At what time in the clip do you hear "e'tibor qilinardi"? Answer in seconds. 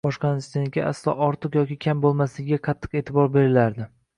3.03-3.91